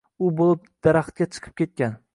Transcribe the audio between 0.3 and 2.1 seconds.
boʻlib daraxtga chiqib ketgan.